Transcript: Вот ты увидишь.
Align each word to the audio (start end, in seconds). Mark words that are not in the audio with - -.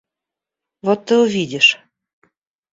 Вот 0.81 1.05
ты 1.05 1.17
увидишь. 1.19 1.79